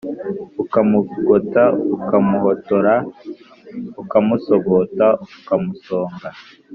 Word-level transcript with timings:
Ukamugota 0.61 1.63
ukamuhotora 1.95 2.93
ukamusogota 4.01 5.05
ukamusonga 5.37 6.29